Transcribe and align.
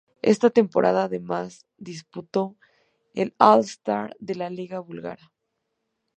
Esa 0.23 0.49
temporada 0.49 1.03
además 1.03 1.67
disputó 1.77 2.55
el 3.13 3.35
All-Star 3.37 4.17
de 4.19 4.33
la 4.33 4.49
liga 4.49 4.79
búlgara. 4.79 5.31